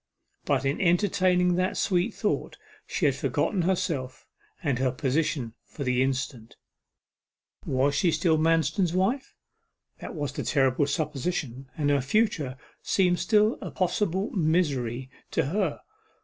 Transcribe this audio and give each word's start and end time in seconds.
But, 0.45 0.65
in 0.65 0.81
entertaining 0.81 1.53
that 1.57 1.77
sweet 1.77 2.11
thought, 2.15 2.57
she 2.87 3.05
had 3.05 3.13
forgotten 3.13 3.61
herself, 3.61 4.25
and 4.63 4.79
her 4.79 4.91
position 4.91 5.53
for 5.63 5.83
the 5.83 6.01
instant. 6.01 6.55
Was 7.67 7.93
she 7.93 8.11
still 8.11 8.39
Manston's 8.39 8.93
wife 8.93 9.35
that 9.99 10.15
was 10.15 10.31
the 10.33 10.41
terrible 10.43 10.87
supposition, 10.87 11.69
and 11.77 11.91
her 11.91 12.01
future 12.01 12.57
seemed 12.81 13.19
still 13.19 13.59
a 13.61 13.69
possible 13.69 14.31
misery 14.31 15.11
to 15.29 15.45
her. 15.45 15.81